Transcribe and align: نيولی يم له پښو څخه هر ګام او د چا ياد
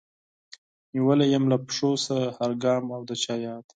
نيولی 0.93 1.27
يم 1.35 1.43
له 1.51 1.57
پښو 1.65 1.91
څخه 2.05 2.17
هر 2.37 2.51
ګام 2.63 2.83
او 2.95 3.01
د 3.09 3.11
چا 3.23 3.33
ياد 3.45 3.65